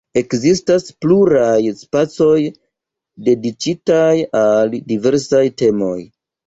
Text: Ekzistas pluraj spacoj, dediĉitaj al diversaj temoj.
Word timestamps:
Ekzistas 0.19 0.87
pluraj 1.05 1.59
spacoj, 1.83 2.39
dediĉitaj 3.29 4.13
al 4.45 4.77
diversaj 4.93 5.49
temoj. 5.65 5.97